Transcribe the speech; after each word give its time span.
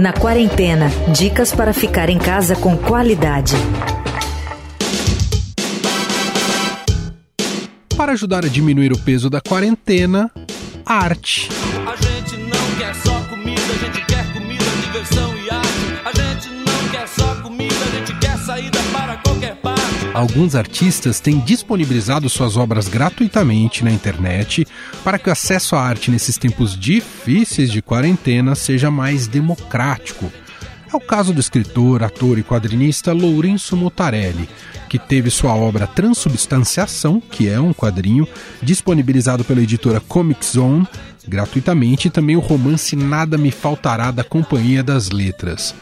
Na 0.00 0.12
quarentena, 0.12 0.88
dicas 1.16 1.52
para 1.52 1.72
ficar 1.72 2.10
em 2.10 2.18
casa 2.18 2.56
com 2.56 2.76
qualidade. 2.76 3.54
Para 7.96 8.10
ajudar 8.10 8.44
a 8.44 8.48
diminuir 8.48 8.92
o 8.92 8.98
peso 8.98 9.30
da 9.30 9.40
quarentena, 9.40 10.28
arte. 10.84 11.50
A 11.86 11.94
gente 11.94 12.36
não 12.36 12.78
quer 12.78 12.94
só 12.96 13.20
comida, 13.28 13.60
a 13.60 13.78
gente 13.86 14.04
quer 14.04 14.32
comida, 14.32 14.64
diversão 14.82 15.36
e 15.36 15.39
Alguns 20.12 20.56
artistas 20.56 21.20
têm 21.20 21.38
disponibilizado 21.38 22.28
suas 22.28 22.56
obras 22.56 22.88
gratuitamente 22.88 23.84
na 23.84 23.92
internet 23.92 24.66
para 25.04 25.18
que 25.18 25.28
o 25.28 25.32
acesso 25.32 25.76
à 25.76 25.82
arte 25.82 26.10
nesses 26.10 26.36
tempos 26.36 26.78
difíceis 26.78 27.70
de 27.70 27.80
quarentena 27.80 28.56
seja 28.56 28.90
mais 28.90 29.28
democrático. 29.28 30.30
É 30.92 30.96
o 30.96 31.00
caso 31.00 31.32
do 31.32 31.38
escritor, 31.38 32.02
ator 32.02 32.38
e 32.38 32.42
quadrinista 32.42 33.12
Lourenço 33.12 33.76
Mutarelli, 33.76 34.48
que 34.88 34.98
teve 34.98 35.30
sua 35.30 35.54
obra 35.54 35.86
Transubstanciação, 35.86 37.20
que 37.20 37.48
é 37.48 37.60
um 37.60 37.72
quadrinho, 37.72 38.26
disponibilizado 38.60 39.44
pela 39.44 39.62
editora 39.62 40.00
Comic 40.00 40.44
Zone 40.44 40.88
gratuitamente, 41.28 42.08
e 42.08 42.10
também 42.10 42.34
o 42.34 42.40
romance 42.40 42.96
Nada 42.96 43.38
Me 43.38 43.52
Faltará 43.52 44.10
da 44.10 44.24
Companhia 44.24 44.82
das 44.82 45.10
Letras. 45.10 45.72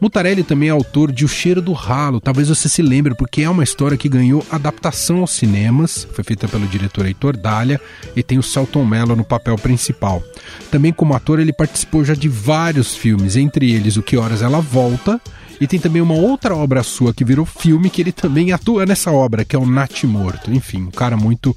Mutarelli 0.00 0.42
também 0.42 0.68
é 0.68 0.72
autor 0.72 1.10
de 1.10 1.24
O 1.24 1.28
Cheiro 1.28 1.62
do 1.62 1.72
Ralo, 1.72 2.20
talvez 2.20 2.48
você 2.48 2.68
se 2.68 2.82
lembre, 2.82 3.14
porque 3.14 3.42
é 3.42 3.50
uma 3.50 3.64
história 3.64 3.96
que 3.96 4.08
ganhou 4.08 4.44
adaptação 4.50 5.20
aos 5.20 5.32
cinemas, 5.32 6.06
foi 6.12 6.22
feita 6.22 6.46
pelo 6.46 6.66
diretor 6.66 7.06
Heitor 7.06 7.36
Dália 7.36 7.80
e 8.14 8.22
tem 8.22 8.38
o 8.38 8.42
Celton 8.42 8.84
Mello 8.84 9.16
no 9.16 9.24
papel 9.24 9.56
principal. 9.56 10.22
Também 10.70 10.92
como 10.92 11.14
ator 11.14 11.38
ele 11.40 11.52
participou 11.52 12.04
já 12.04 12.14
de 12.14 12.28
vários 12.28 12.94
filmes, 12.94 13.36
entre 13.36 13.72
eles 13.72 13.96
O 13.96 14.02
Que 14.02 14.16
Horas 14.16 14.42
Ela 14.42 14.60
Volta, 14.60 15.20
e 15.60 15.66
tem 15.66 15.80
também 15.80 16.02
uma 16.02 16.14
outra 16.14 16.54
obra 16.54 16.82
sua 16.82 17.14
que 17.14 17.24
virou 17.24 17.46
filme 17.46 17.88
que 17.88 18.02
ele 18.02 18.12
também 18.12 18.52
atua 18.52 18.84
nessa 18.84 19.10
obra, 19.10 19.44
que 19.44 19.56
é 19.56 19.58
o 19.58 19.66
Nat 19.66 20.04
Morto. 20.04 20.52
Enfim, 20.52 20.82
um 20.82 20.90
cara 20.90 21.16
muito 21.16 21.56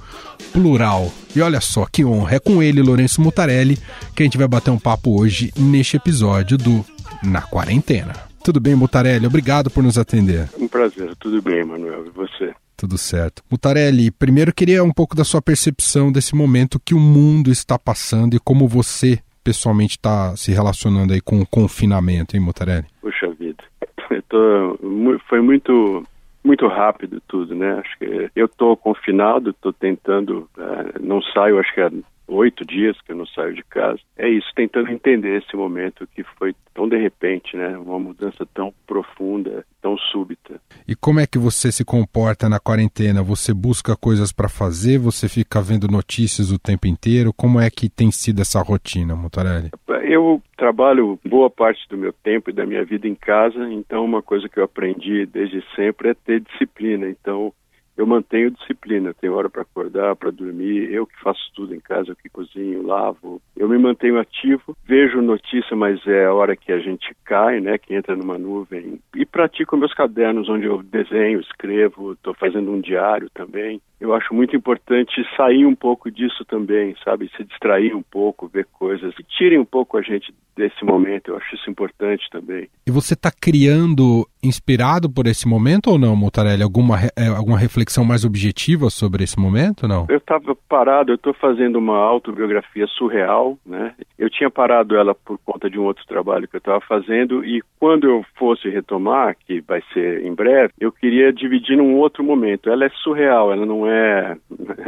plural. 0.54 1.12
E 1.36 1.42
olha 1.42 1.60
só 1.60 1.86
que 1.86 2.06
honra, 2.06 2.36
é 2.36 2.40
com 2.40 2.64
ele, 2.64 2.82
Lourenço 2.82 3.22
Mutarelli, 3.22 3.78
que 4.16 4.24
a 4.24 4.26
gente 4.26 4.38
vai 4.38 4.48
bater 4.48 4.72
um 4.72 4.80
papo 4.80 5.20
hoje 5.20 5.52
neste 5.58 5.98
episódio 5.98 6.58
do 6.58 6.86
Na 7.22 7.42
Quarentena. 7.42 8.29
Tudo 8.44 8.60
bem, 8.60 8.76
Mutarelli? 8.76 9.28
Obrigado 9.28 9.70
por 9.70 9.84
nos 9.84 9.98
atender. 9.98 10.50
Um 10.58 10.68
prazer, 10.68 11.16
tudo 11.18 11.42
bem, 11.42 11.64
Manuel. 11.64 12.06
E 12.06 12.10
você? 12.10 12.54
Tudo 12.76 12.98
certo. 12.98 13.44
Mutarelli, 13.52 14.10
primeiro 14.10 14.54
queria 14.54 14.84
um 14.84 14.92
pouco 14.92 15.16
da 15.16 15.24
sua 15.24 15.42
percepção 15.42 16.12
desse 16.12 16.36
momento 16.36 16.80
que 16.80 16.94
o 16.94 17.00
mundo 17.00 17.52
está 17.52 17.78
passando 17.78 18.36
e 18.36 18.40
como 18.40 18.68
você 18.68 19.20
pessoalmente 19.44 19.98
está 19.98 20.36
se 20.36 20.52
relacionando 20.52 21.14
aí 21.14 21.22
com 21.22 21.42
o 21.42 21.48
confinamento, 21.48 22.36
hein, 22.36 22.42
Mutarelli? 22.42 22.86
Puxa 23.02 23.30
vida. 23.32 23.64
Tô, 24.30 24.80
foi 25.28 25.42
muito 25.42 26.04
muito 26.44 26.68
rápido 26.68 27.22
tudo, 27.28 27.54
né? 27.54 27.74
Acho 27.74 28.00
que 28.00 28.32
eu 28.36 28.46
estou 28.46 28.76
confinado, 28.78 29.50
estou 29.50 29.74
tentando, 29.74 30.50
uh, 30.58 31.00
não 31.00 31.22
saio, 31.22 31.60
acho 31.60 31.74
que 31.74 31.82
há 31.82 31.92
oito 32.30 32.66
dias 32.66 32.96
que 33.02 33.12
eu 33.12 33.16
não 33.16 33.26
saio 33.28 33.54
de 33.54 33.64
casa. 33.64 34.00
É 34.18 34.30
isso, 34.30 34.48
tentando 34.56 34.92
entender 34.92 35.42
esse 35.42 35.56
momento 35.56 36.08
que 36.16 36.24
foi 36.38 36.56
tão 36.74 36.88
de 36.88 36.98
repente, 36.98 37.58
né? 37.58 37.78
Uma 37.78 38.00
mudança 38.00 38.46
tão 38.54 38.74
profunda, 38.88 39.66
tão 39.82 39.98
súbita. 39.98 40.62
E 40.88 40.96
como 40.96 41.20
é 41.20 41.28
que 41.28 41.38
você 41.38 41.72
se 41.72 41.84
comporta 41.84 42.48
na 42.48 42.60
quarentena? 42.60 43.22
Você 43.24 43.54
busca 43.54 43.96
coisas 43.96 44.32
para 44.32 44.48
fazer? 44.48 44.98
Você 45.00 45.28
fica 45.28 45.62
vendo 45.62 45.88
notícias 45.88 46.52
o 46.52 46.60
tempo 46.60 46.88
inteiro? 46.88 47.34
Como 47.34 47.60
é 47.60 47.70
que 47.70 47.90
tem 47.90 48.12
sido 48.12 48.42
essa 48.42 48.62
rotina, 48.62 49.16
Mutarelli? 49.16 49.72
Eu 50.04 50.42
trabalho 50.58 51.20
boa 51.26 51.50
parte 51.50 51.88
do 51.90 51.98
meu 51.98 52.12
tempo 52.12 52.50
e 52.50 52.54
da 52.54 52.66
minha 52.66 52.84
vida 52.84 53.08
em 53.08 53.16
casa, 53.16 53.72
então 53.72 54.04
uma 54.04 54.22
coisa 54.22 54.50
que 54.50 54.60
eu 54.60 54.64
aprendi 54.64 55.26
desde 55.26 55.64
sempre 55.76 56.10
é 56.10 56.14
ter 56.14 56.42
disciplina. 56.42 57.08
Então 57.10 57.54
eu 58.00 58.08
mantenho 58.08 58.52
disciplina. 58.52 59.14
Tenho 59.14 59.34
hora 59.34 59.50
para 59.50 59.64
acordar, 59.64 60.16
para 60.16 60.32
dormir. 60.32 60.90
Eu 60.90 61.06
que 61.06 61.20
faço 61.20 61.52
tudo 61.54 61.76
em 61.76 61.82
casa, 61.82 62.12
eu 62.12 62.16
que 62.16 62.30
cozinho, 62.30 62.82
lavo. 62.82 63.42
Eu 63.58 63.68
me 63.68 63.78
mantenho 63.78 64.18
ativo. 64.18 64.78
Vejo 64.86 65.22
notícia, 65.22 65.76
mas 65.76 66.00
é 66.08 66.26
a 66.26 66.34
hora 66.34 66.56
que 66.56 66.72
a 66.72 66.80
gente 66.80 67.14
cai, 67.26 67.60
né? 67.60 67.78
Que 67.78 67.94
entra 67.94 68.16
numa 68.16 68.38
nuvem. 68.38 69.02
E 69.14 69.26
pratico 69.26 69.76
meus 69.76 69.94
cadernos, 69.94 70.48
onde 70.48 70.66
eu 70.66 70.82
desenho, 70.82 71.42
escrevo. 71.42 72.14
Estou 72.14 72.34
fazendo 72.34 72.72
um 72.72 72.80
diário 72.80 73.30
também. 73.34 73.82
Eu 74.00 74.14
acho 74.14 74.34
muito 74.34 74.56
importante 74.56 75.26
sair 75.36 75.66
um 75.66 75.76
pouco 75.76 76.10
disso 76.10 76.46
também, 76.46 76.96
sabe? 77.04 77.30
Se 77.36 77.44
distrair 77.44 77.96
um 77.96 78.02
pouco, 78.02 78.48
ver 78.48 78.66
coisas. 78.72 79.14
que 79.16 79.24
tirem 79.24 79.60
um 79.60 79.66
pouco 79.66 79.98
a 79.98 80.02
gente 80.02 80.34
desse 80.56 80.84
momento. 80.84 81.32
Eu 81.32 81.38
acho 81.38 81.56
isso 81.56 81.70
importante 81.70 82.30
também. 82.30 82.68
E 82.86 82.92
você 82.92 83.14
está 83.14 83.32
criando 83.32 84.28
inspirado 84.42 85.10
por 85.10 85.28
esse 85.28 85.48
momento 85.48 85.92
ou 85.92 85.98
não, 85.98 86.16
Mutarelli? 86.16 86.64
Alguma, 86.64 86.98
é, 87.18 87.28
alguma 87.28 87.58
reflexão 87.58 88.04
mais 88.04 88.24
objetiva 88.26 88.90
sobre 88.90 89.24
esse 89.24 89.40
momento, 89.40 89.88
não? 89.88 90.06
Eu 90.10 90.18
estava 90.18 90.56
parado, 90.68 91.12
eu 91.12 91.16
estou 91.16 91.34
fazendo 91.34 91.78
uma 91.78 91.98
autobiografia 91.98 92.88
surreal, 92.88 93.58
né? 93.66 93.94
Eu 94.18 94.30
tinha 94.30 94.50
parado 94.50 94.96
ela 94.96 95.16
por 95.16 95.38
conta 95.46 95.70
de 95.70 95.80
um 95.80 95.84
outro 95.84 96.06
trabalho 96.06 96.48
que 96.48 96.56
eu 96.56 96.60
estava 96.60 96.82
fazendo 96.82 97.44
e 97.44 97.62
quando 97.80 98.06
eu 98.06 98.26
fosse 98.36 98.70
retomar, 98.70 99.36
que 99.46 99.62
vai 99.62 99.82
ser 99.94 100.26
em 100.26 100.34
breve, 100.34 100.74
eu 100.80 100.92
queria 100.92 101.32
dividir 101.32 101.78
num 101.78 101.96
outro 101.96 102.24
momento. 102.24 102.70
Ela 102.70 102.86
é 102.86 102.90
surreal, 103.02 103.52
ela 103.52 103.66
não 103.66 103.88
é 103.88 103.89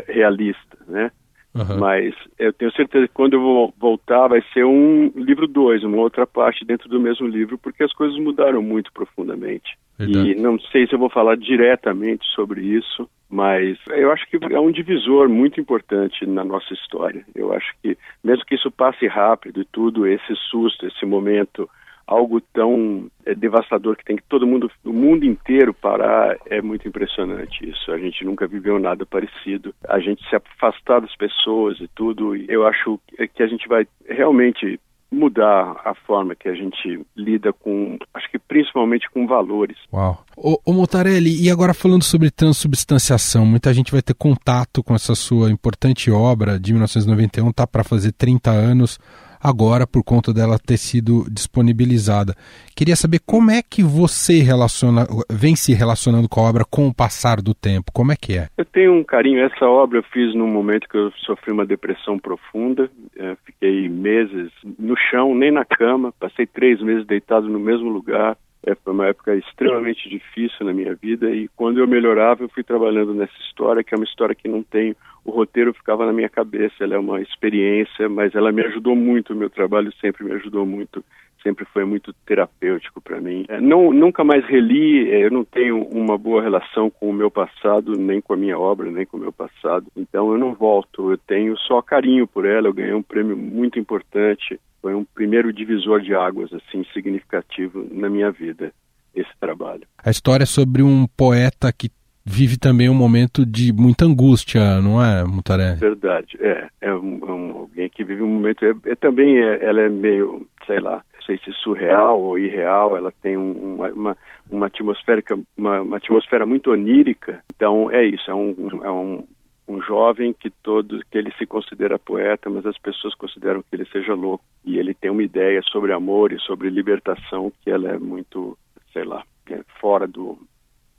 realista, 0.08 0.78
né? 0.88 1.12
Uhum. 1.54 1.80
Mas 1.80 2.16
eu 2.40 2.54
tenho 2.54 2.72
certeza 2.72 3.08
que 3.08 3.14
quando 3.14 3.34
eu 3.34 3.42
vou 3.42 3.74
voltar 3.78 4.28
vai 4.28 4.42
ser 4.54 4.64
um 4.64 5.12
livro 5.16 5.48
dois, 5.48 5.84
uma 5.84 5.98
outra 5.98 6.26
parte 6.26 6.64
dentro 6.64 6.88
do 6.88 7.00
mesmo 7.00 7.28
livro, 7.28 7.58
porque 7.58 7.84
as 7.84 7.92
coisas 7.94 8.18
mudaram 8.18 8.62
muito 8.62 8.92
profundamente. 8.94 9.78
Verdade. 9.98 10.32
E 10.32 10.36
não 10.36 10.58
sei 10.60 10.88
se 10.88 10.94
eu 10.94 11.00
vou 11.00 11.10
falar 11.10 11.36
diretamente 11.36 12.26
sobre 12.34 12.62
isso, 12.62 13.08
mas 13.30 13.78
eu 13.90 14.12
acho 14.12 14.26
que 14.28 14.38
é 14.50 14.60
um 14.60 14.72
divisor 14.72 15.28
muito 15.28 15.60
importante 15.60 16.26
na 16.26 16.44
nossa 16.44 16.74
história. 16.74 17.26
Eu 17.36 17.54
acho 17.54 17.74
que, 17.82 17.98
mesmo 18.24 18.46
que 18.46 18.56
isso 18.56 18.72
passe 18.72 19.06
rápido 19.06 19.62
e 19.62 19.66
tudo, 19.66 20.08
esse 20.08 20.34
susto, 20.50 20.88
esse 20.88 21.06
momento 21.06 21.70
algo 22.12 22.42
tão 22.42 23.10
é, 23.26 23.34
devastador 23.34 23.96
que 23.96 24.04
tem 24.04 24.18
que 24.18 24.24
todo 24.28 24.46
mundo, 24.46 24.70
o 24.84 24.92
mundo 24.92 25.26
inteiro 25.26 25.74
parar, 25.74 26.36
é 26.46 26.62
muito 26.62 26.86
impressionante 26.86 27.68
isso. 27.68 27.90
A 27.92 27.98
gente 27.98 28.26
nunca 28.26 28.46
viveu 28.46 28.78
nada 28.78 29.06
parecido. 29.06 29.74
A 29.88 29.98
gente 30.00 30.22
se 30.30 30.36
afastar 30.36 31.00
das 31.00 31.16
pessoas 31.16 31.80
e 31.80 31.88
tudo, 31.96 32.36
eu 32.36 32.68
acho 32.68 33.00
que 33.34 33.42
a 33.42 33.48
gente 33.48 33.66
vai 33.68 33.88
realmente 34.06 34.78
mudar 35.10 35.82
a 35.84 35.94
forma 35.94 36.36
que 36.36 36.48
a 36.48 36.54
gente 36.54 37.06
lida 37.16 37.52
com, 37.52 37.98
acho 38.14 38.30
que 38.32 38.40
principalmente 38.40 39.10
com 39.10 39.28
valores. 39.28 39.78
Uau. 39.92 40.24
Ô, 40.38 40.60
ô 40.66 40.86
e 41.22 41.50
agora 41.50 41.74
falando 41.74 42.04
sobre 42.04 42.32
transubstanciação, 42.32 43.46
muita 43.46 43.74
gente 43.74 43.92
vai 43.92 44.02
ter 44.02 44.14
contato 44.14 44.82
com 44.82 44.96
essa 44.96 45.14
sua 45.14 45.52
importante 45.52 46.10
obra 46.10 46.58
de 46.58 46.72
1991, 46.72 47.52
tá 47.52 47.68
para 47.68 47.84
fazer 47.84 48.14
30 48.14 48.52
anos 48.52 49.00
agora 49.42 49.88
por 49.88 50.04
conta 50.04 50.34
dela 50.34 50.58
ter 50.60 50.78
sido 50.78 51.26
disponibilizada. 51.30 52.34
Queria 52.76 52.96
saber 52.96 53.20
como 53.26 53.52
é 53.52 53.62
que 53.62 53.84
você 53.84 54.42
relaciona, 54.42 55.06
vem 55.30 55.56
se 55.56 55.74
relacionando 55.74 56.30
com 56.30 56.40
a 56.42 56.50
obra 56.50 56.64
com 56.70 56.88
o 56.88 56.94
passar 56.94 57.42
do 57.42 57.54
tempo. 57.54 57.92
Como 57.94 58.12
é 58.12 58.16
que 58.16 58.38
é? 58.38 58.48
Eu 58.58 58.66
tenho 58.66 58.94
um 58.94 59.04
carinho. 59.04 59.40
Essa 59.40 59.66
obra 59.66 60.00
eu 60.00 60.04
fiz 60.04 60.34
num 60.36 60.48
momento 60.48 60.88
que 60.88 60.98
eu 60.98 61.12
sofri 61.26 61.52
uma 61.52 61.66
depressão 61.66 62.18
profunda. 62.20 62.90
É, 63.18 63.36
fiquei 63.46 63.90
meses 63.90 64.52
no 64.78 64.96
chão, 65.10 65.34
nem 65.36 65.52
na 65.52 65.66
cama. 65.66 66.14
Passei 66.20 66.46
três 66.46 66.82
meses 66.82 67.06
deitado 67.06 67.48
no 67.50 67.60
mesmo 67.60 67.90
lugar. 67.90 68.38
É, 68.64 68.76
foi 68.76 68.94
uma 68.94 69.08
época 69.08 69.36
extremamente 69.36 70.08
difícil 70.08 70.66
na 70.66 70.72
minha 70.72 70.94
vida 70.94 71.32
e 71.32 71.48
quando 71.56 71.80
eu 71.80 71.88
melhorava 71.88 72.44
eu 72.44 72.50
fui 72.50 72.64
trabalhando 72.64 73.12
nessa 73.12 73.34
história 73.48 73.84
que 73.84 73.96
é 73.96 73.98
uma 73.98 74.06
história 74.06 74.36
que 74.36 74.48
não 74.48 74.62
tem 74.62 74.96
o 75.24 75.32
roteiro 75.32 75.74
ficava 75.74 76.06
na 76.06 76.14
minha 76.14 76.30
cabeça 76.30 76.84
ela 76.84 76.96
é 76.96 77.00
uma 77.00 77.22
experiência 77.22 78.10
mas 78.10 78.34
ela 78.36 78.52
me 78.52 78.64
ajudou 78.64 78.96
muito 78.96 79.34
o 79.34 79.36
meu 79.36 79.50
trabalho 79.50 79.92
sempre 80.00 80.24
me 80.24 80.32
ajudou 80.34 80.66
muito 80.66 81.04
sempre 81.44 81.66
foi 81.66 81.86
muito 81.86 82.14
terapêutico 82.26 83.02
para 83.02 83.20
mim 83.20 83.46
é, 83.48 83.60
não 83.60 83.92
nunca 83.92 84.24
mais 84.24 84.46
reli 84.46 85.10
é, 85.10 85.26
eu 85.26 85.32
não 85.32 85.44
tenho 85.44 85.84
uma 85.84 86.18
boa 86.18 86.42
relação 86.42 86.90
com 86.90 87.10
o 87.10 87.14
meu 87.14 87.32
passado 87.32 87.94
nem 87.94 88.22
com 88.22 88.34
a 88.34 88.38
minha 88.38 88.58
obra 88.58 88.90
nem 88.92 89.06
com 89.06 89.18
o 89.18 89.20
meu 89.20 89.32
passado 89.32 89.88
então 89.96 90.32
eu 90.32 90.38
não 90.38 90.54
volto 90.54 91.12
eu 91.12 91.18
tenho 91.18 91.58
só 91.58 91.82
carinho 91.82 92.28
por 92.28 92.46
ela 92.46 92.68
eu 92.68 92.74
ganhei 92.74 92.94
um 92.94 93.04
prêmio 93.04 93.36
muito 93.36 93.80
importante 93.80 94.60
foi 94.82 94.96
um 94.96 95.04
primeiro 95.04 95.54
divisor 95.54 96.02
de 96.02 96.16
águas 96.16 96.52
assim 96.54 96.84
significativo 96.94 97.88
na 97.92 98.10
minha 98.10 98.32
vida 98.32 98.74
esse 99.14 99.32
trabalho. 99.40 99.84
A 100.04 100.10
história 100.10 100.44
é 100.44 100.48
sobre 100.48 100.82
um 100.82 101.06
poeta 101.06 101.72
que 101.72 101.90
vive 102.26 102.58
também 102.58 102.90
um 102.90 102.94
momento 102.94 103.46
de 103.46 103.74
muita 103.74 104.06
angústia, 104.06 104.82
não 104.82 105.04
é, 105.04 105.24
Mutaré? 105.24 105.76
Verdade, 105.76 106.38
é. 106.40 106.68
É 106.82 106.94
um, 106.94 107.20
é 107.28 107.32
um, 107.32 107.58
alguém 107.60 107.90
que 107.90 108.04
vive 108.04 108.22
um 108.24 108.28
momento. 108.28 108.66
É, 108.66 108.74
é 108.86 108.96
também 108.96 109.40
é, 109.40 109.64
ela 109.64 109.82
é 109.82 109.90
meio, 109.90 110.48
sei 110.66 110.80
lá, 110.80 111.04
não 111.14 111.22
sei 111.24 111.38
se 111.40 111.52
surreal 111.54 112.22
ou 112.22 112.38
irreal. 112.38 112.98
Ela 112.98 113.12
tem 113.22 113.38
um, 113.38 113.76
uma, 113.76 113.90
uma, 113.90 114.18
uma 114.50 114.66
atmosfera 114.68 115.24
uma, 115.58 115.82
uma, 115.82 115.98
atmosfera 115.98 116.46
muito 116.46 116.72
onírica. 116.72 117.44
Então 117.56 117.92
é 117.92 118.04
isso. 118.06 118.30
É 118.30 118.36
um, 118.36 118.56
é 118.84 118.92
um 118.92 119.24
um 119.68 119.82
jovem 119.82 120.34
que 120.34 120.50
todo 120.50 121.02
que 121.10 121.18
ele 121.18 121.32
se 121.38 121.46
considera 121.46 121.98
poeta, 121.98 122.50
mas 122.50 122.66
as 122.66 122.78
pessoas 122.78 123.16
consideram 123.16 123.62
que 123.62 123.74
ele 123.74 123.86
seja 123.86 124.14
louco 124.14 124.44
e 124.66 124.78
ele 124.78 124.94
tem 124.94 125.10
uma 125.10 125.24
ideia 125.24 125.62
sobre 125.64 125.94
amor 125.94 126.34
e 126.34 126.40
sobre 126.40 126.70
libertação 126.70 127.54
que 127.62 127.70
ela 127.70 127.90
é 127.90 127.98
muito, 127.98 128.58
sei 128.92 129.06
lá, 129.06 129.24
é 129.50 129.62
fora 129.80 130.08
do 130.08 130.38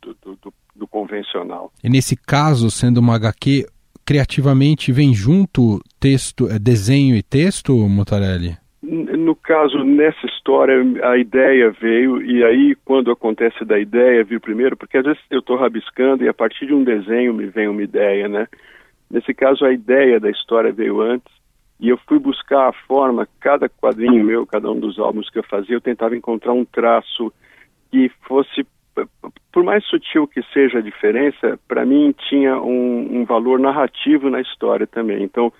do, 0.00 0.14
do, 0.14 0.36
do 0.36 0.52
convencional. 0.88 1.72
E 1.82 1.88
nesse 1.88 2.16
caso, 2.16 2.70
sendo 2.70 2.98
uma 2.98 3.14
HQ, 3.16 3.66
criativamente 4.04 4.92
vem 4.92 5.14
junto 5.14 5.80
texto, 6.00 6.48
é, 6.48 6.58
desenho 6.58 7.16
e 7.16 7.22
texto, 7.22 7.72
Mutarelli? 7.88 8.56
No 8.82 9.36
caso, 9.36 9.84
nessa 9.84 10.26
história, 10.26 10.74
a 11.04 11.16
ideia 11.16 11.70
veio, 11.70 12.20
e 12.20 12.44
aí, 12.44 12.76
quando 12.84 13.12
acontece 13.12 13.64
da 13.64 13.78
ideia, 13.78 14.24
vir 14.24 14.40
primeiro, 14.40 14.76
porque 14.76 14.98
às 14.98 15.04
vezes 15.04 15.22
eu 15.30 15.38
estou 15.38 15.56
rabiscando 15.56 16.24
e 16.24 16.28
a 16.28 16.34
partir 16.34 16.66
de 16.66 16.74
um 16.74 16.82
desenho 16.82 17.32
me 17.32 17.46
vem 17.46 17.68
uma 17.68 17.82
ideia, 17.82 18.28
né? 18.28 18.48
Nesse 19.08 19.32
caso, 19.32 19.64
a 19.64 19.72
ideia 19.72 20.18
da 20.18 20.30
história 20.30 20.72
veio 20.72 21.00
antes, 21.00 21.32
e 21.78 21.88
eu 21.88 21.98
fui 22.08 22.18
buscar 22.18 22.68
a 22.68 22.72
forma, 22.72 23.28
cada 23.40 23.68
quadrinho 23.68 24.24
meu, 24.24 24.46
cada 24.46 24.70
um 24.70 24.78
dos 24.78 24.98
álbuns 24.98 25.28
que 25.30 25.38
eu 25.38 25.44
fazia, 25.44 25.76
eu 25.76 25.80
tentava 25.80 26.16
encontrar 26.16 26.52
um 26.52 26.64
traço 26.64 27.32
que 27.90 28.10
fosse, 28.26 28.66
por 29.52 29.62
mais 29.64 29.84
sutil 29.84 30.26
que 30.26 30.42
seja 30.52 30.78
a 30.78 30.82
diferença, 30.82 31.58
para 31.68 31.84
mim 31.84 32.14
tinha 32.28 32.56
um, 32.58 33.20
um 33.20 33.24
valor 33.24 33.58
narrativo 33.58 34.30
na 34.30 34.40
história 34.40 34.86
também. 34.86 35.22
Então, 35.22 35.52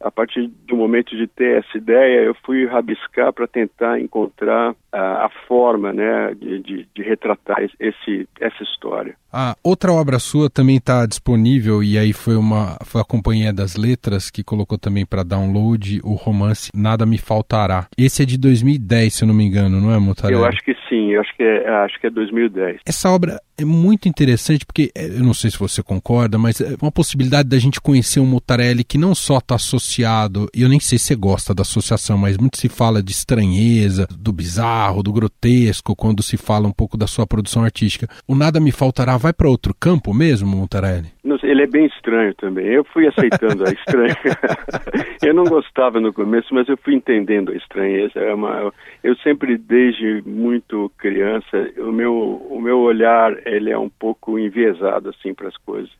a 0.00 0.10
partir 0.10 0.48
do 0.66 0.76
momento 0.76 1.16
de 1.16 1.26
ter 1.26 1.58
essa 1.58 1.78
ideia, 1.78 2.22
eu 2.22 2.34
fui 2.44 2.66
rabiscar 2.66 3.32
para 3.32 3.46
tentar 3.46 4.00
encontrar 4.00 4.74
a, 4.94 5.26
a 5.26 5.28
forma 5.48 5.92
né, 5.92 6.34
de, 6.40 6.62
de, 6.62 6.88
de, 6.94 7.02
retratar 7.02 7.58
esse, 7.80 8.28
essa 8.40 8.62
história. 8.62 9.16
A 9.32 9.56
outra 9.64 9.92
obra 9.92 10.20
sua 10.20 10.48
também 10.48 10.76
está 10.76 11.04
disponível 11.04 11.82
e 11.82 11.98
aí 11.98 12.12
foi 12.12 12.36
uma 12.36 12.78
foi 12.84 13.00
a 13.00 13.04
Companhia 13.04 13.52
das 13.52 13.76
Letras 13.76 14.30
que 14.30 14.44
colocou 14.44 14.78
também 14.78 15.04
para 15.04 15.24
download 15.24 16.00
o 16.04 16.14
romance 16.14 16.70
Nada 16.72 17.04
Me 17.04 17.18
Faltará. 17.18 17.88
Esse 17.98 18.22
é 18.22 18.26
de 18.26 18.38
2010, 18.38 19.12
se 19.12 19.24
eu 19.24 19.28
não 19.28 19.34
me 19.34 19.44
engano, 19.44 19.80
não 19.80 19.92
é, 19.92 19.98
Mutarelli? 19.98 20.40
Eu 20.40 20.46
acho 20.46 20.62
que 20.64 20.74
sim, 20.88 21.10
eu 21.10 21.20
acho 21.20 21.36
que 21.36 21.42
é, 21.42 21.68
acho 21.68 22.00
que 22.00 22.06
é 22.06 22.10
2010. 22.10 22.80
Essa 22.86 23.10
obra 23.10 23.40
é 23.58 23.64
muito 23.64 24.08
interessante 24.08 24.64
porque 24.64 24.92
é, 24.94 25.06
eu 25.06 25.24
não 25.24 25.34
sei 25.34 25.50
se 25.50 25.58
você 25.58 25.82
concorda, 25.82 26.38
mas 26.38 26.60
é 26.60 26.76
uma 26.80 26.92
possibilidade 26.92 27.48
da 27.48 27.58
gente 27.58 27.80
conhecer 27.80 28.20
um 28.20 28.26
Mutarelli 28.26 28.84
que 28.84 28.98
não 28.98 29.14
só 29.14 29.38
está 29.38 29.56
associado, 29.56 30.48
e 30.54 30.62
eu 30.62 30.68
nem 30.68 30.78
sei 30.78 30.98
se 30.98 31.06
você 31.06 31.16
gosta 31.16 31.54
da 31.54 31.62
associação, 31.62 32.16
mas 32.16 32.36
muito 32.36 32.58
se 32.58 32.68
fala 32.68 33.02
de 33.02 33.12
estranheza, 33.12 34.06
do 34.16 34.32
bizarro 34.32 34.83
bizarro, 34.84 35.02
do 35.02 35.12
grotesco, 35.12 35.96
quando 35.96 36.22
se 36.22 36.36
fala 36.36 36.68
um 36.68 36.72
pouco 36.72 36.96
da 36.96 37.06
sua 37.06 37.26
produção 37.26 37.64
artística. 37.64 38.06
O 38.28 38.34
Nada 38.34 38.60
Me 38.60 38.72
Faltará 38.72 39.16
vai 39.16 39.32
para 39.32 39.48
outro 39.48 39.74
campo 39.74 40.12
mesmo, 40.12 40.48
Montarelli? 40.48 41.14
ele 41.54 41.62
é 41.62 41.66
bem 41.66 41.86
estranho 41.86 42.34
também. 42.34 42.66
Eu 42.66 42.84
fui 42.84 43.06
aceitando 43.06 43.64
a 43.64 43.70
estranha. 43.70 44.16
eu 45.22 45.32
não 45.32 45.44
gostava 45.44 46.00
no 46.00 46.12
começo, 46.12 46.52
mas 46.52 46.68
eu 46.68 46.76
fui 46.76 46.94
entendendo 46.94 47.52
a 47.52 47.54
estranheza. 47.54 48.18
É 48.18 48.34
uma, 48.34 48.72
eu 49.02 49.14
sempre, 49.18 49.56
desde 49.56 50.22
muito 50.26 50.90
criança, 50.98 51.70
o 51.78 51.92
meu, 51.92 52.14
o 52.50 52.60
meu 52.60 52.80
olhar 52.80 53.34
ele 53.46 53.70
é 53.70 53.78
um 53.78 53.88
pouco 53.88 54.38
enviesado 54.38 55.10
assim 55.10 55.32
para 55.34 55.48
as 55.48 55.56
coisas. 55.58 55.90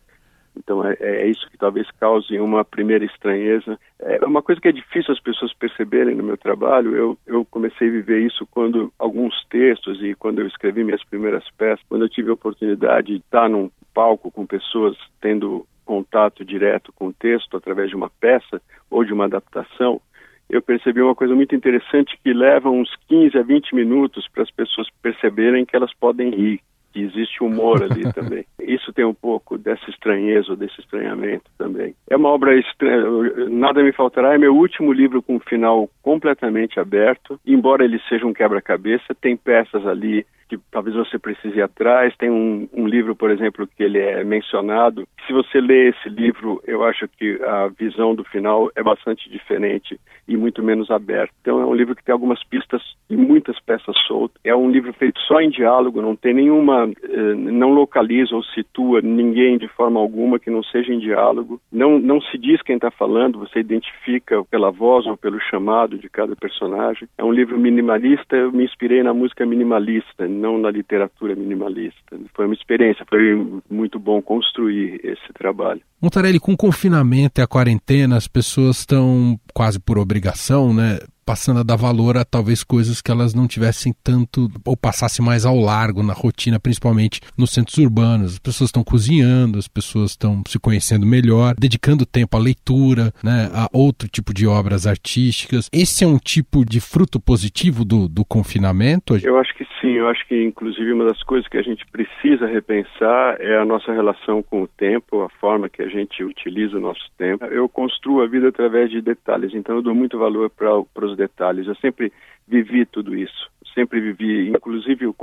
Então 0.57 0.85
é, 0.87 0.97
é, 1.01 1.27
isso 1.27 1.49
que 1.51 1.59
talvez 1.59 1.91
cause 2.01 2.39
uma 2.39 2.65
primeira 2.65 3.05
estranheza. 3.05 3.79
É 4.01 4.25
uma 4.25 4.43
coisa 4.43 4.61
que 4.61 4.69
é 4.69 4.73
difícil 4.73 5.13
as 5.13 5.21
pessoas 5.21 5.53
perceberem 5.55 6.15
no 6.15 6.23
meu 6.23 6.37
trabalho. 6.37 6.97
Eu, 6.97 7.19
eu 7.27 7.45
comecei 7.45 7.89
a 7.89 7.93
viver 7.93 8.21
isso 8.21 8.47
quando 8.51 8.93
alguns 8.99 9.35
textos 9.51 10.03
e 10.03 10.15
quando 10.15 10.41
eu 10.41 10.47
escrevi 10.47 10.85
minhas 10.85 11.05
primeiras 11.05 11.45
peças, 11.57 11.85
quando 11.89 12.03
eu 12.03 12.09
tive 12.09 12.31
a 12.31 12.35
oportunidade 12.35 13.09
de 13.09 13.17
estar 13.17 13.49
num 13.49 13.71
palco 13.93 14.31
com 14.31 14.47
pessoas 14.47 14.97
tendo 15.21 15.67
contato 15.85 16.45
direto 16.45 16.93
com 16.93 17.09
o 17.09 17.13
texto 17.13 17.57
através 17.57 17.91
de 17.91 17.97
uma 17.97 18.09
peça 18.09 18.61
ou 18.91 19.05
de 19.05 19.13
uma 19.13 19.27
adaptação, 19.27 20.01
eu 20.49 20.63
percebi 20.63 21.03
uma 21.03 21.15
coisa 21.15 21.35
muito 21.35 21.55
interessante 21.55 22.19
que 22.23 22.33
leva 22.33 22.71
uns 22.71 22.91
15 23.09 23.37
a 23.39 23.43
20 23.43 23.75
minutos 23.75 24.27
para 24.29 24.43
as 24.43 24.51
pessoas 24.51 24.89
perceberem 25.03 25.65
que 25.65 25.77
elas 25.77 25.93
podem 25.95 26.31
rir 26.31 26.61
que 26.95 27.03
existe 27.03 27.43
humor 27.43 27.83
ali 27.83 28.11
também. 28.15 28.47
Isso 28.61 28.93
tem 28.93 29.05
um 29.05 29.13
pouco 29.13 29.59
dessa 29.59 29.91
estranheza, 29.91 30.55
desse 30.55 30.81
estranhamento 30.81 31.51
também. 31.59 31.95
É 32.09 32.17
uma 32.17 32.29
obra 32.29 32.57
estranha, 32.57 33.05
Nada 33.51 33.83
Me 33.83 33.93
Faltará 33.93 34.33
é 34.35 34.39
meu 34.39 34.55
último 34.55 34.93
livro 34.93 35.21
com 35.21 35.35
um 35.35 35.41
final 35.41 35.91
completamente 36.01 36.79
aberto, 36.79 37.39
embora 37.45 37.85
ele 37.85 38.01
seja 38.09 38.25
um 38.25 38.33
quebra-cabeça, 38.33 39.15
tem 39.21 39.37
peças 39.37 39.85
ali 39.87 40.25
que 40.49 40.59
talvez 40.71 40.97
você 40.97 41.19
precise 41.19 41.59
ir 41.59 41.63
atrás. 41.63 42.15
Tem 42.17 42.31
um, 42.31 42.69
um, 42.73 42.87
livro, 42.87 43.15
por 43.15 43.31
exemplo, 43.31 43.67
que 43.67 43.83
ele 43.83 43.99
é 43.99 44.23
mencionado. 44.25 45.07
Se 45.27 45.33
você 45.33 45.61
lê 45.61 45.89
esse 45.89 46.09
livro, 46.09 46.63
eu 46.67 46.85
acho 46.85 47.09
que 47.09 47.41
a 47.43 47.69
visão 47.69 48.15
do 48.15 48.25
final 48.25 48.71
é 48.77 48.83
bastante 48.83 49.29
diferente 49.31 49.99
e 50.27 50.37
muito 50.37 50.63
menos 50.63 50.91
aberta. 50.91 51.35
Então 51.41 51.61
é 51.61 51.67
um 51.67 51.75
livro 51.75 51.95
que 51.95 52.05
tem 52.05 52.13
algumas 52.13 52.43
pistas 52.45 52.83
e 53.09 53.17
muitas 53.17 53.59
peças 53.61 53.97
soltas. 54.07 54.41
É 54.45 54.55
um 54.55 54.71
livro 54.71 54.93
feito 54.95 55.21
só 55.21 55.41
em 55.41 55.51
diálogo, 55.51 56.01
não 56.01 56.17
tem 56.17 56.35
nenhuma, 56.35 56.91
eh, 57.03 57.35
não 57.35 57.71
localiza 57.71 58.35
ou 58.35 58.43
situa 58.43 59.01
ninguém 59.03 59.59
de 59.59 59.69
forma 59.69 60.01
alguma 60.01 60.39
que 60.39 60.51
não 60.51 60.63
seja 60.63 60.93
em 60.93 60.99
diálogo. 60.99 61.61
Não, 61.71 61.99
não 61.99 62.21
se 62.21 62.39
diz 62.39 62.63
quem 62.63 62.77
está 62.77 62.91
falando, 62.91 63.39
você 63.39 63.61
identifica 63.61 64.43
pela 64.45 64.71
voz 64.71 65.07
ou 65.07 65.17
pelo 65.17 65.41
chamado 65.41 65.99
de 65.99 66.09
cada 66.09 66.35
personagem. 66.37 67.09
É 67.19 67.25
um 67.25 67.33
livro 67.33 67.59
minimalista, 67.59 68.37
eu 68.37 68.53
me 68.53 68.65
inspirei 68.65 69.03
na 69.03 69.13
música 69.13 69.45
minimalista, 69.45 70.27
não 70.35 70.59
na 70.59 70.71
literatura 70.71 71.35
minimalista. 71.35 72.19
Foi 72.35 72.47
uma 72.47 72.55
experiência, 72.55 73.07
foi 73.09 73.63
muito 73.71 73.99
bom 73.99 74.21
construir 74.21 75.01
esse 75.05 75.33
trabalho. 75.33 75.81
Montarelli, 76.05 76.39
com 76.39 76.53
o 76.53 76.57
confinamento 76.57 77.41
e 77.41 77.43
a 77.43 77.47
quarentena, 77.47 78.19
as 78.19 78.29
pessoas 78.29 78.81
estão 78.81 79.41
quase 79.55 79.81
por 79.81 79.99
obrigação, 79.99 80.75
né? 80.75 80.99
passando 81.25 81.61
a 81.61 81.63
dar 81.63 81.77
valor 81.77 82.17
a 82.17 82.25
talvez 82.25 82.63
coisas 82.63 83.01
que 83.01 83.11
elas 83.11 83.35
não 83.35 83.49
tivessem 83.49 83.93
tanto 84.05 84.49
ou 84.65 84.77
passassem 84.77 85.25
mais 85.25 85.47
ao 85.47 85.57
largo 85.57 86.03
na 86.03 86.13
rotina, 86.13 86.61
principalmente 86.61 87.21
nos 87.37 87.51
centros 87.51 87.79
urbanos. 87.79 88.35
As 88.35 88.39
pessoas 88.39 88.69
estão 88.69 88.85
cozinhando, 88.85 89.59
as 89.59 89.69
pessoas 89.69 90.11
estão 90.11 90.43
se 90.47 90.59
conhecendo 90.59 91.07
melhor, 91.07 91.55
dedicando 91.59 92.07
tempo 92.07 92.37
à 92.37 92.41
leitura, 92.41 93.13
né, 93.23 93.51
a 93.53 93.69
outro 93.73 94.09
tipo 94.09 94.35
de 94.35 94.47
obras 94.47 94.87
artísticas. 94.87 95.69
Esse 95.73 96.05
é 96.05 96.07
um 96.07 96.19
tipo 96.19 96.65
de 96.65 96.81
fruto 96.81 97.19
positivo 97.19 97.85
do, 97.85 98.09
do 98.09 98.25
confinamento? 98.25 99.17
Eu 99.23 99.39
acho 99.39 99.55
que 99.55 99.65
sim, 99.81 99.93
eu 99.93 100.09
acho 100.09 100.27
que 100.29 100.43
inclusive 100.43 100.93
uma 100.93 101.07
das 101.07 101.23
coisas 101.23 101.49
que 101.49 101.57
a 101.57 101.63
gente 101.63 101.85
precisa 101.87 102.47
repensar 102.47 103.37
é 103.41 103.59
a 103.59 103.65
nossa 103.65 103.93
relação 103.93 104.43
com 104.43 104.63
o 104.63 104.69
tempo, 104.69 105.23
a 105.23 105.29
forma 105.41 105.69
que 105.69 105.83
a 105.83 105.89
gente 105.95 106.25
utiliza 106.25 106.77
o 106.77 106.81
nosso 106.81 107.05
tempo. 107.17 107.45
Eu 107.47 107.69
construo 107.69 108.23
a 108.23 108.27
vida 108.27 108.49
através 108.49 108.91
de 108.91 109.01
detalhes, 109.01 109.55
então 109.55 109.77
eu 109.77 109.83
dou 109.83 109.95
muito 109.95 110.19
valor 110.19 110.51
para 110.51 111.07
os 111.07 111.17
detalhes. 111.17 111.67
Eu 111.67 111.75
sempre 111.77 112.13
vivi 112.47 112.85
tudo 112.85 113.17
isso, 113.17 113.51
sempre 113.75 114.01
vivi, 114.01 114.51
inclusive 114.51 115.07
o 115.07 115.15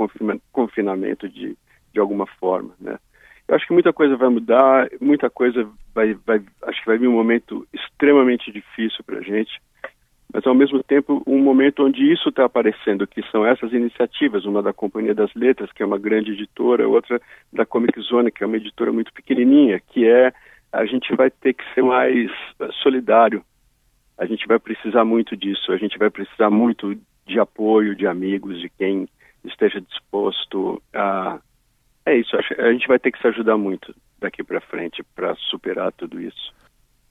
confinamento 0.50 1.28
de, 1.28 1.56
de 1.92 2.00
alguma 2.00 2.26
forma, 2.26 2.70
né? 2.80 2.98
Eu 3.46 3.56
acho 3.56 3.66
que 3.66 3.72
muita 3.72 3.92
coisa 3.92 4.16
vai 4.16 4.28
mudar, 4.28 4.88
muita 5.00 5.28
coisa 5.28 5.68
vai, 5.94 6.14
vai 6.14 6.40
acho 6.62 6.80
que 6.80 6.86
vai 6.86 6.96
vir 6.96 7.08
um 7.08 7.12
momento 7.12 7.66
extremamente 7.72 8.50
difícil 8.50 9.04
para 9.04 9.18
a 9.18 9.22
gente, 9.22 9.60
mas 10.32 10.46
ao 10.46 10.54
mesmo 10.54 10.82
tempo 10.82 11.22
um 11.26 11.38
momento 11.38 11.84
onde 11.84 12.10
isso 12.10 12.30
está 12.30 12.44
aparecendo, 12.44 13.06
que 13.06 13.22
são 13.30 13.44
essas 13.44 13.72
iniciativas, 13.72 14.46
uma 14.46 14.62
da 14.62 14.72
Companhia 14.72 15.14
das 15.14 15.32
Letras, 15.34 15.70
que 15.72 15.82
é 15.82 15.86
uma 15.86 15.98
grande 15.98 16.32
editora, 16.32 16.88
outra 16.88 17.20
da 17.52 17.66
Comic 17.66 18.00
Zone, 18.00 18.30
que 18.30 18.42
é 18.42 18.46
uma 18.46 18.56
editora 18.56 18.92
muito 18.92 19.12
pequenininha, 19.12 19.80
que 19.90 20.06
é 20.08 20.32
a 20.72 20.84
gente 20.86 21.14
vai 21.14 21.30
ter 21.30 21.52
que 21.52 21.64
ser 21.74 21.82
mais 21.82 22.30
solidário 22.82 23.44
a 24.22 24.26
gente 24.26 24.46
vai 24.46 24.58
precisar 24.58 25.04
muito 25.04 25.36
disso, 25.36 25.72
a 25.72 25.76
gente 25.76 25.98
vai 25.98 26.08
precisar 26.08 26.48
muito 26.48 26.96
de 27.26 27.40
apoio 27.40 27.96
de 27.96 28.06
amigos, 28.06 28.60
de 28.60 28.68
quem 28.68 29.08
esteja 29.44 29.80
disposto 29.80 30.80
a. 30.94 31.40
É 32.04 32.16
isso, 32.16 32.36
a 32.36 32.72
gente 32.72 32.86
vai 32.88 32.98
ter 32.98 33.12
que 33.12 33.20
se 33.20 33.26
ajudar 33.28 33.56
muito 33.56 33.94
daqui 34.20 34.42
para 34.42 34.60
frente 34.60 35.04
para 35.14 35.34
superar 35.36 35.92
tudo 35.92 36.20
isso. 36.20 36.52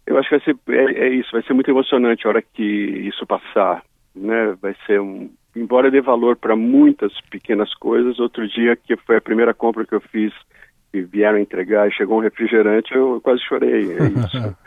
Eu 0.06 0.18
acho 0.18 0.30
que 0.30 0.38
vai 0.38 0.46
ser, 0.46 0.58
é, 0.70 1.06
é, 1.06 1.10
isso, 1.10 1.32
vai 1.32 1.42
ser 1.44 1.54
muito 1.54 1.70
emocionante 1.70 2.26
a 2.26 2.30
hora 2.30 2.42
que 2.42 2.64
isso 2.64 3.26
passar, 3.26 3.84
né? 4.16 4.58
Vai 4.62 4.76
ser 4.86 5.00
um, 5.00 5.30
embora 5.56 5.92
dê 5.92 6.02
valor 6.02 6.36
para 6.36 6.56
muitas 6.56 7.14
pequenas 7.30 7.74
coisas, 7.76 8.20
outro 8.20 8.48
dia 8.48 8.76
que 8.76 8.96
foi 8.98 9.18
a 9.18 9.22
primeira 9.22 9.54
compra 9.54 9.86
que 9.86 9.96
eu 9.96 10.02
fiz 10.02 10.34
e 10.94 11.02
vieram 11.02 11.38
entregar 11.38 11.88
e 11.88 11.94
chegou 11.94 12.18
um 12.18 12.22
refrigerante, 12.22 12.94
eu 12.94 13.22
quase 13.22 13.42
chorei. 13.48 13.94
É 13.94 14.08
isso. 14.08 14.58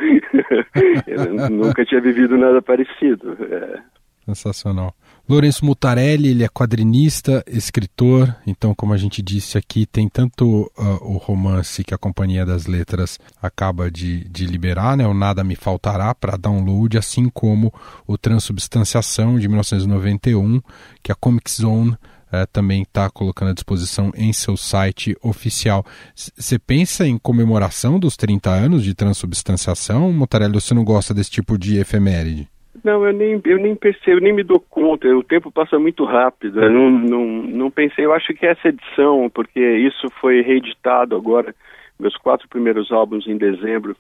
nunca 1.52 1.84
tinha 1.84 2.00
vivido 2.00 2.36
nada 2.36 2.62
parecido. 2.62 3.36
É. 3.40 3.80
Sensacional. 4.24 4.94
Lourenço 5.28 5.64
Mutarelli, 5.64 6.30
ele 6.30 6.44
é 6.44 6.48
quadrinista, 6.48 7.42
escritor, 7.46 8.34
então, 8.46 8.74
como 8.74 8.92
a 8.92 8.96
gente 8.96 9.22
disse 9.22 9.56
aqui, 9.56 9.86
tem 9.86 10.08
tanto 10.08 10.70
uh, 10.76 11.02
o 11.02 11.16
romance 11.16 11.82
que 11.82 11.94
a 11.94 11.98
Companhia 11.98 12.44
das 12.44 12.66
Letras 12.66 13.18
acaba 13.40 13.90
de, 13.90 14.28
de 14.28 14.46
liberar, 14.46 14.96
né, 14.96 15.06
o 15.06 15.14
Nada 15.14 15.42
Me 15.42 15.56
Faltará, 15.56 16.14
para 16.14 16.36
download, 16.36 16.98
assim 16.98 17.30
como 17.30 17.72
o 18.06 18.18
Transubstanciação, 18.18 19.38
de 19.38 19.48
1991, 19.48 20.60
que 21.02 21.10
a 21.10 21.14
Comic 21.14 21.50
Zone 21.50 21.96
é, 22.42 22.46
também 22.46 22.82
está 22.82 23.08
colocando 23.10 23.50
à 23.50 23.54
disposição 23.54 24.10
em 24.16 24.32
seu 24.32 24.56
site 24.56 25.16
oficial. 25.22 25.84
Você 26.14 26.58
pensa 26.58 27.06
em 27.06 27.18
comemoração 27.18 27.98
dos 27.98 28.16
30 28.16 28.50
anos 28.50 28.82
de 28.82 28.94
transubstanciação, 28.94 30.12
Motarelli, 30.12 30.54
você 30.54 30.74
não 30.74 30.84
gosta 30.84 31.14
desse 31.14 31.30
tipo 31.30 31.56
de 31.58 31.78
efeméride? 31.78 32.48
Não, 32.82 33.06
eu 33.06 33.12
nem, 33.12 33.40
eu 33.44 33.58
nem 33.58 33.74
percebo, 33.74 34.20
nem 34.20 34.32
me 34.32 34.42
dou 34.42 34.60
conta. 34.60 35.08
O 35.08 35.22
tempo 35.22 35.50
passa 35.50 35.78
muito 35.78 36.04
rápido. 36.04 36.62
Eu 36.62 36.70
não, 36.70 36.90
não, 36.90 37.24
não 37.24 37.70
pensei. 37.70 38.04
Eu 38.04 38.12
acho 38.12 38.34
que 38.34 38.44
essa 38.44 38.68
edição, 38.68 39.30
porque 39.32 39.58
isso 39.58 40.08
foi 40.20 40.42
reeditado 40.42 41.16
agora. 41.16 41.54
Meus 41.98 42.16
quatro 42.16 42.48
primeiros 42.48 42.90
álbuns 42.90 43.26
em 43.26 43.38
dezembro 43.38 43.96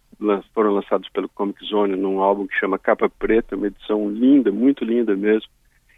foram 0.52 0.72
lançados 0.72 1.08
pelo 1.08 1.28
Comic 1.28 1.64
Zone 1.64 1.96
num 1.96 2.20
álbum 2.20 2.46
que 2.46 2.58
chama 2.58 2.78
Capa 2.78 3.08
Preta, 3.08 3.56
uma 3.56 3.68
edição 3.68 4.10
linda, 4.10 4.50
muito 4.50 4.84
linda 4.84 5.16
mesmo. 5.16 5.48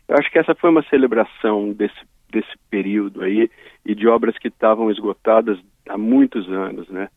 Eu 0.07 0.17
acho 0.17 0.31
que 0.31 0.39
essa 0.39 0.55
foi 0.55 0.71
uma 0.71 0.85
celebração 0.85 1.73
desse, 1.73 1.97
desse 2.37 2.53
período 2.71 3.23
aí 3.23 3.51
e 3.85 3.95
de 3.95 4.07
obras 4.07 4.37
que 4.39 4.49
estavam 4.49 4.91
esgotadas 4.91 5.59
há 5.89 5.97
muitos 5.97 6.49
anos, 6.49 6.89
né? 6.89 7.09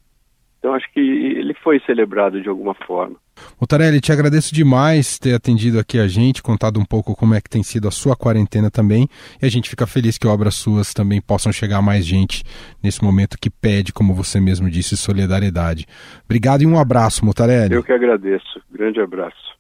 Então 0.60 0.74
acho 0.74 0.92
que 0.92 1.00
ele 1.00 1.54
foi 1.54 1.80
celebrado 1.86 2.42
de 2.42 2.50
alguma 2.50 2.74
forma. 2.74 3.16
Mutarelli, 3.60 4.02
te 4.02 4.12
agradeço 4.12 4.54
demais 4.54 5.18
ter 5.18 5.34
atendido 5.34 5.80
aqui 5.80 5.98
a 5.98 6.08
gente, 6.08 6.44
contado 6.44 6.78
um 6.78 6.84
pouco 6.84 7.16
como 7.16 7.34
é 7.34 7.40
que 7.40 7.50
tem 7.50 7.64
sido 7.64 7.88
a 7.88 7.92
sua 7.92 8.14
quarentena 8.14 8.70
também. 8.70 9.08
E 9.42 9.46
a 9.46 9.50
gente 9.50 9.70
fica 9.70 9.88
feliz 9.88 10.18
que 10.18 10.28
obras 10.28 10.56
suas 10.56 10.94
também 10.94 11.22
possam 11.22 11.52
chegar 11.54 11.78
a 11.78 11.82
mais 11.82 12.06
gente 12.06 12.44
nesse 12.84 13.02
momento 13.02 13.38
que 13.40 13.50
pede, 13.50 13.94
como 13.94 14.14
você 14.14 14.42
mesmo 14.42 14.70
disse, 14.70 14.98
solidariedade. 14.98 15.86
Obrigado 16.26 16.62
e 16.62 16.68
um 16.68 16.78
abraço, 16.78 17.26
Mutarelli. 17.26 17.76
Eu 17.76 17.84
que 17.84 17.94
agradeço. 17.94 18.62
Grande 18.70 19.00
abraço. 19.00 19.58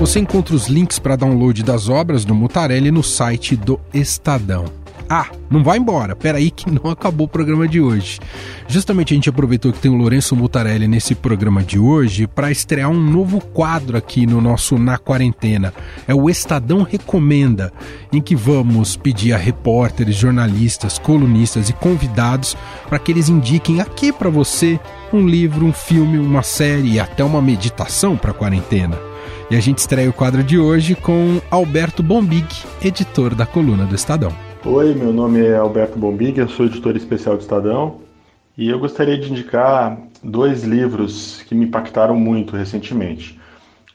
Você 0.00 0.18
encontra 0.18 0.54
os 0.54 0.66
links 0.66 0.98
para 0.98 1.14
download 1.14 1.62
das 1.62 1.90
obras 1.90 2.24
do 2.24 2.34
Mutarelli 2.34 2.90
no 2.90 3.02
site 3.02 3.54
do 3.54 3.78
Estadão. 3.92 4.64
Ah, 5.06 5.26
não 5.50 5.62
vai 5.62 5.76
embora, 5.76 6.16
peraí 6.16 6.50
que 6.50 6.70
não 6.70 6.90
acabou 6.90 7.26
o 7.26 7.28
programa 7.28 7.68
de 7.68 7.82
hoje. 7.82 8.18
Justamente 8.66 9.12
a 9.12 9.16
gente 9.16 9.28
aproveitou 9.28 9.70
que 9.70 9.78
tem 9.78 9.90
o 9.90 9.96
Lourenço 9.96 10.34
Mutarelli 10.34 10.88
nesse 10.88 11.14
programa 11.14 11.62
de 11.62 11.78
hoje 11.78 12.26
para 12.26 12.50
estrear 12.50 12.88
um 12.88 12.98
novo 12.98 13.42
quadro 13.42 13.94
aqui 13.94 14.24
no 14.24 14.40
nosso 14.40 14.78
Na 14.78 14.96
Quarentena. 14.96 15.74
É 16.08 16.14
o 16.14 16.30
Estadão 16.30 16.82
Recomenda, 16.82 17.70
em 18.10 18.22
que 18.22 18.34
vamos 18.34 18.96
pedir 18.96 19.34
a 19.34 19.36
repórteres, 19.36 20.16
jornalistas, 20.16 20.98
colunistas 20.98 21.68
e 21.68 21.74
convidados 21.74 22.56
para 22.88 22.98
que 22.98 23.12
eles 23.12 23.28
indiquem 23.28 23.82
aqui 23.82 24.14
para 24.14 24.30
você 24.30 24.80
um 25.12 25.26
livro, 25.26 25.66
um 25.66 25.74
filme, 25.74 26.18
uma 26.18 26.42
série 26.42 26.92
e 26.92 27.00
até 27.00 27.22
uma 27.22 27.42
meditação 27.42 28.16
para 28.16 28.30
a 28.30 28.34
quarentena. 28.34 29.09
E 29.50 29.56
a 29.56 29.60
gente 29.60 29.78
estreia 29.78 30.08
o 30.08 30.12
quadro 30.12 30.44
de 30.44 30.58
hoje 30.58 30.94
com 30.94 31.40
Alberto 31.50 32.02
Bombig, 32.02 32.46
editor 32.82 33.34
da 33.34 33.44
coluna 33.44 33.84
do 33.84 33.94
Estadão. 33.94 34.32
Oi, 34.64 34.94
meu 34.94 35.12
nome 35.12 35.44
é 35.44 35.56
Alberto 35.56 35.98
Bombig, 35.98 36.38
eu 36.38 36.48
sou 36.48 36.66
editor 36.66 36.96
especial 36.96 37.36
do 37.36 37.40
Estadão 37.40 38.00
e 38.56 38.68
eu 38.68 38.78
gostaria 38.78 39.18
de 39.18 39.30
indicar 39.30 39.98
dois 40.22 40.64
livros 40.64 41.42
que 41.48 41.54
me 41.54 41.64
impactaram 41.64 42.14
muito 42.14 42.54
recentemente. 42.54 43.40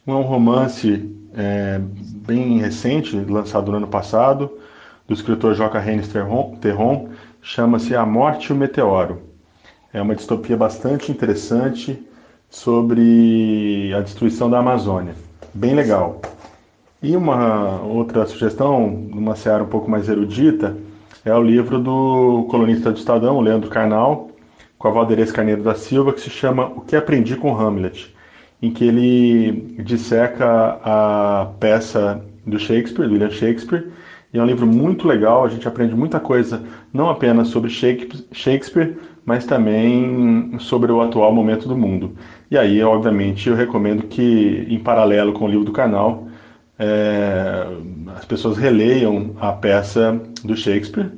Um 0.06 0.14
é 0.14 0.16
um 0.16 0.22
romance 0.24 1.10
é, 1.36 1.80
bem 2.26 2.60
recente, 2.60 3.16
lançado 3.16 3.72
no 3.72 3.78
ano 3.78 3.88
passado, 3.88 4.52
do 5.08 5.14
escritor 5.14 5.54
Joca 5.54 5.80
Renes 5.80 6.08
Terron, 6.08 7.10
chama-se 7.42 7.96
A 7.96 8.06
Morte 8.06 8.48
e 8.48 8.54
o 8.54 8.56
Meteoro. 8.56 9.22
É 9.94 10.02
uma 10.02 10.16
distopia 10.16 10.58
bastante 10.58 11.12
interessante 11.12 12.04
sobre 12.50 13.94
a 13.94 14.02
destruição 14.02 14.50
da 14.50 14.60
Amazônia. 14.60 15.16
Bem 15.54 15.74
legal. 15.74 16.22
E 17.02 17.16
uma 17.16 17.82
outra 17.82 18.26
sugestão, 18.26 18.90
numa 18.90 19.36
seara 19.36 19.64
um 19.64 19.68
pouco 19.68 19.90
mais 19.90 20.10
erudita, 20.10 20.76
é 21.24 21.34
o 21.34 21.42
livro 21.42 21.80
do 21.80 22.48
colunista 22.50 22.92
do 22.92 22.98
Estadão, 22.98 23.42
Leandro 23.42 23.70
Carnal, 23.70 24.30
com 24.78 24.88
a 24.88 24.92
Valderez 24.92 25.32
Carneiro 25.32 25.64
da 25.64 25.76
Silva, 25.76 26.14
que 26.14 26.22
se 26.22 26.30
chama 26.30 26.68
O 26.68 26.82
que 26.82 26.96
Aprendi 26.96 27.36
com 27.36 27.56
Hamlet, 27.56 28.16
em 28.62 28.72
que 28.72 28.86
ele 28.86 29.76
disseca 29.84 30.80
a 30.84 31.52
peça 31.60 32.24
do 32.46 32.60
Shakespeare, 32.60 33.08
do 33.08 33.14
William 33.14 33.32
Shakespeare, 33.32 33.92
e 34.34 34.38
é 34.38 34.42
um 34.42 34.46
livro 34.46 34.68
muito 34.68 35.08
legal, 35.08 35.46
a 35.46 35.50
gente 35.50 35.68
aprende 35.68 35.96
muita 35.96 36.20
coisa, 36.20 36.62
não 36.94 37.10
apenas 37.10 37.48
sobre 37.48 37.70
Shakespeare, 37.70 38.98
mas 39.26 39.46
também 39.46 40.58
sobre 40.60 40.92
o 40.92 41.02
atual 41.02 41.34
momento 41.34 41.68
do 41.68 41.76
mundo. 41.76 42.16
E 42.50 42.58
aí, 42.58 42.82
obviamente, 42.84 43.50
eu 43.50 43.56
recomendo 43.56 44.04
que, 44.04 44.68
em 44.70 44.80
paralelo 44.80 45.34
com 45.34 45.46
o 45.46 45.48
livro 45.48 45.66
do 45.66 45.72
canal, 45.72 46.28
é, 46.78 47.66
as 48.16 48.26
pessoas 48.26 48.58
releiam 48.58 49.32
a 49.40 49.52
peça 49.52 50.22
do 50.44 50.56
Shakespeare 50.56 51.12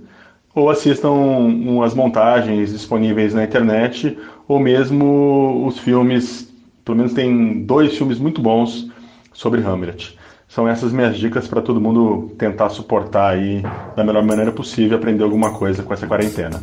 ou 0.55 0.69
assistam 0.69 1.11
umas 1.11 1.93
montagens 1.93 2.71
disponíveis 2.71 3.33
na 3.33 3.43
internet 3.43 4.17
ou 4.47 4.59
mesmo 4.59 5.65
os 5.67 5.77
filmes, 5.77 6.51
pelo 6.85 6.97
menos 6.97 7.13
tem 7.13 7.63
dois 7.63 7.95
filmes 7.97 8.17
muito 8.17 8.41
bons 8.41 8.89
sobre 9.33 9.61
Hamlet. 9.61 10.17
São 10.47 10.67
essas 10.67 10.93
minhas 10.93 11.17
dicas 11.17 11.47
para 11.47 11.61
todo 11.61 11.81
mundo 11.81 12.31
tentar 12.37 12.69
suportar 12.69 13.33
aí 13.33 13.61
da 13.95 14.03
melhor 14.03 14.23
maneira 14.23 14.51
possível 14.51 14.97
aprender 14.97 15.23
alguma 15.23 15.51
coisa 15.51 15.83
com 15.83 15.93
essa 15.93 16.07
quarentena. 16.07 16.61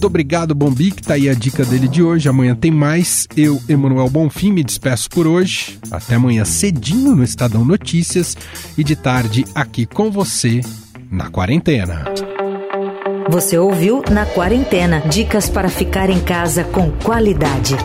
Muito 0.00 0.06
obrigado, 0.06 0.54
Bombic. 0.54 1.02
Tá 1.02 1.12
aí 1.12 1.28
a 1.28 1.34
dica 1.34 1.62
dele 1.62 1.86
de 1.86 2.02
hoje. 2.02 2.26
Amanhã 2.26 2.56
tem 2.56 2.70
mais. 2.70 3.28
Eu, 3.36 3.60
Emanuel 3.68 4.08
Bonfim, 4.08 4.50
me 4.50 4.64
despeço 4.64 5.10
por 5.10 5.26
hoje. 5.26 5.78
Até 5.90 6.14
amanhã 6.14 6.42
cedinho 6.42 7.14
no 7.14 7.22
Estadão 7.22 7.66
Notícias 7.66 8.34
e 8.78 8.82
de 8.82 8.96
tarde 8.96 9.44
aqui 9.54 9.84
com 9.84 10.10
você 10.10 10.62
na 11.10 11.28
quarentena. 11.28 12.06
Você 13.28 13.58
ouviu 13.58 14.02
Na 14.10 14.24
Quarentena 14.24 15.00
dicas 15.00 15.50
para 15.50 15.68
ficar 15.68 16.08
em 16.08 16.20
casa 16.20 16.64
com 16.64 16.90
qualidade. 16.90 17.76